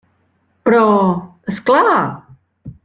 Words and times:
Però... 0.69 0.81
és 1.53 1.61
clar! 1.71 1.95